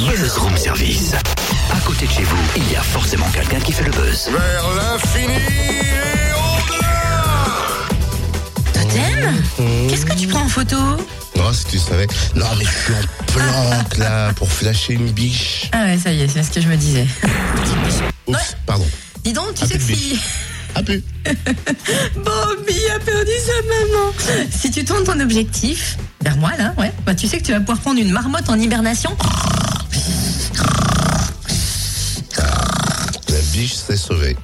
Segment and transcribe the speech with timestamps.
[0.00, 1.12] Buzz Room Service.
[1.72, 4.28] À côté de chez vous, il y a forcément quelqu'un qui fait le buzz.
[4.30, 7.24] Vers l'infini et au-delà
[8.72, 10.76] Totem Qu'est-ce que tu prends en photo?
[11.36, 12.06] Non, si tu savais.
[12.34, 15.68] Non, mais je suis en planque là pour flasher une biche.
[15.72, 17.06] Ah ouais, ça y est, c'est ce que je me disais.
[17.24, 18.36] Oups, Ouais.
[18.66, 18.86] pardon.
[19.24, 20.18] Dis donc, tu Un sais que si...
[20.74, 21.02] Ah, plus.
[22.14, 24.12] Bobby a perdu sa maman
[24.56, 27.58] Si tu tournes ton objectif vers moi, là, ouais, bah tu sais que tu vas
[27.58, 29.10] pouvoir prendre une marmotte en hibernation.
[33.60, 34.38] Biche s'est sauvée.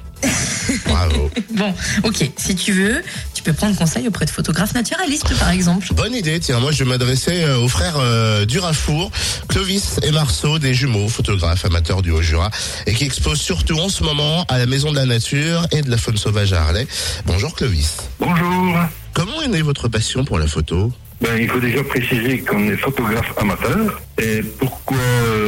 [0.85, 1.31] Bravo.
[1.57, 3.01] Bon, ok, si tu veux,
[3.33, 5.91] tu peux prendre conseil auprès de photographes naturalistes, par exemple.
[5.95, 9.09] Bonne idée, tiens, moi je vais m'adresser euh, aux frères euh, Durafour,
[9.47, 12.51] Clovis et Marceau, des jumeaux, photographes amateurs du Haut-Jura,
[12.85, 15.89] et qui exposent surtout en ce moment à la Maison de la Nature et de
[15.89, 16.85] la Faune Sauvage à Harlay.
[17.25, 17.97] Bonjour Clovis.
[18.19, 18.77] Bonjour.
[19.13, 20.93] Comment est née votre passion pour la photo?
[21.19, 24.01] Ben, il faut déjà préciser qu'on est photographe amateur.
[24.21, 24.97] Et pourquoi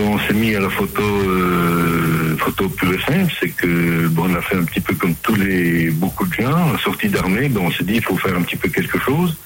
[0.03, 4.35] on s'est mis à la photo, euh, photo pure et simple, c'est que bon, on
[4.35, 7.71] a fait un petit peu comme tous les beaucoup de gens, sortie d'armée, ben, on
[7.71, 9.37] s'est dit il faut faire un petit peu quelque chose.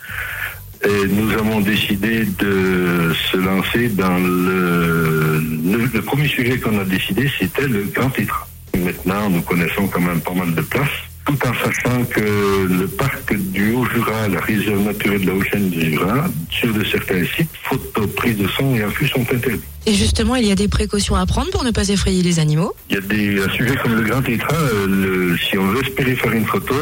[0.86, 6.84] Et nous avons décidé de se lancer dans le, le, le premier sujet qu'on a
[6.84, 8.48] décidé, c'était le grand titre.
[8.78, 10.90] Maintenant, nous connaissons quand même pas mal de places,
[11.26, 15.92] tout en sachant que le parc du Haut-Jura, la réserve naturelle de la Haute-Chaîne du
[15.92, 19.62] Jura, sur de certains sites, photos, prises de son et affûts sont interdits.
[19.86, 22.74] Et justement, il y a des précautions à prendre pour ne pas effrayer les animaux?
[22.90, 26.16] Il y a des un sujet comme le grand tétra, euh, si on veut espérer
[26.16, 26.76] faire une photo,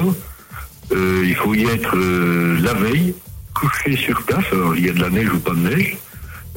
[0.91, 3.13] euh, il faut y être euh, la veille,
[3.53, 5.97] couché sur place, alors il y a de la neige ou pas de neige,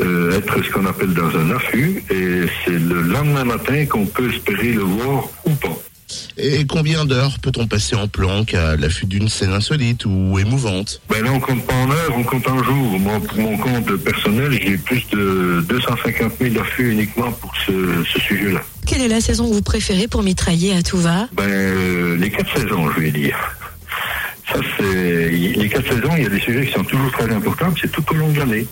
[0.00, 4.32] euh, être ce qu'on appelle dans un affût, et c'est le lendemain matin qu'on peut
[4.32, 5.78] espérer le voir ou pas.
[6.36, 11.00] Et combien d'heures peut-on passer en planque à l'affût d'une scène insolite ou émouvante?
[11.08, 12.98] Ben là, on compte pas en heures, on compte en jours.
[12.98, 18.20] Moi, pour mon compte personnel, j'ai plus de 250 000 affûts uniquement pour ce, ce
[18.20, 18.60] sujet-là.
[18.86, 21.28] Quelle est la saison que vous préférez pour mitrailler à tout va?
[21.32, 23.36] Ben, euh, les quatre saisons, je vais dire.
[24.52, 26.10] Ça, c'est les quatre saisons.
[26.16, 27.72] Il y a des sujets qui sont toujours très importants.
[27.80, 28.66] C'est tout au long de l'année.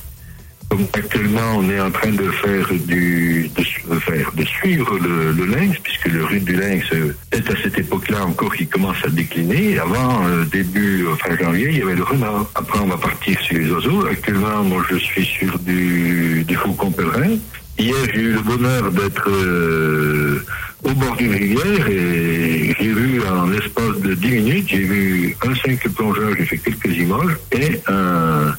[0.95, 6.41] Actuellement, on est en train de faire du, de, suivre le, lynx, puisque le rue
[6.41, 6.87] du lynx
[7.31, 9.79] est à cette époque-là encore qui commence à décliner.
[9.79, 12.47] Avant, euh, début euh, fin janvier, il y avait le renard.
[12.55, 14.07] Après, on va partir sur les oiseaux.
[14.07, 17.37] Actuellement, moi, je suis sur du, du faucon pèlerin.
[17.79, 20.45] Hier, j'ai eu le bonheur d'être euh,
[20.85, 25.55] au bord d'une rivière et j'ai vu en l'espace de 10 minutes, j'ai vu un
[25.55, 28.55] simple plongeur, j'ai fait quelques images, et un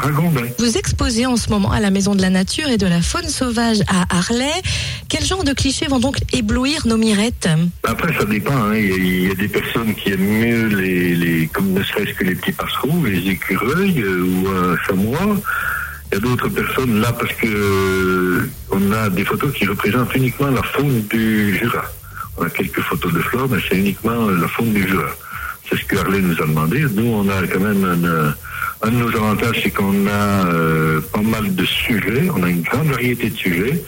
[0.00, 0.42] ragondin.
[0.58, 3.28] Vous exposez en ce moment à la Maison de la Nature et de la Faune
[3.28, 4.50] Sauvage à Harley.
[5.08, 7.48] Quel genre de clichés vont donc éblouir nos mirettes
[7.84, 8.56] Après, ça dépend.
[8.56, 8.74] hein.
[8.74, 11.82] Il, y a, il y a des personnes qui aiment mieux les, les comme ne
[11.82, 15.36] serait-ce que les petits passereaux, les écureuils euh, ou un chamois.
[16.12, 20.14] Il y a d'autres personnes là parce que euh, on a des photos qui représentent
[20.16, 21.84] uniquement la faune du Jura.
[22.36, 25.10] On a quelques photos de fleurs, mais c'est uniquement euh, la faune du Jura.
[25.68, 26.80] C'est ce que Harley nous a demandé.
[26.94, 28.30] Nous, on a quand même un, euh,
[28.82, 32.28] un de nos avantages, c'est qu'on a euh, pas mal de sujets.
[32.34, 33.82] On a une grande variété de sujets.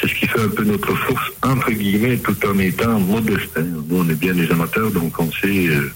[0.00, 3.50] C'est ce qui fait un peu notre force, entre guillemets, tout en étant modeste.
[3.56, 3.64] hein.
[3.88, 5.90] Nous, on est bien des amateurs, donc on sait, euh,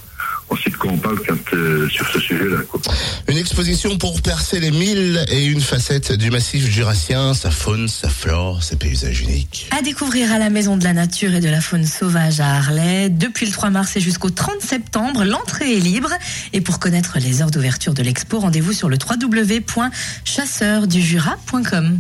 [0.51, 2.59] on sait de quoi on parle quand, euh, sur ce sujet-là.
[2.69, 2.81] quoi.
[3.29, 8.09] Une exposition pour percer les mille et une facettes du massif jurassien, sa faune, sa
[8.09, 9.69] flore, ses paysages uniques.
[9.77, 13.09] À découvrir à la Maison de la Nature et de la Faune Sauvage à Harlay,
[13.09, 16.11] depuis le 3 mars et jusqu'au 30 septembre, l'entrée est libre.
[16.53, 21.89] Et pour connaître les heures d'ouverture de l'expo, rendez-vous sur le www.chasseurdujura.com.